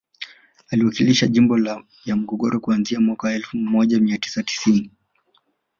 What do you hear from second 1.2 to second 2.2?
jimbo ya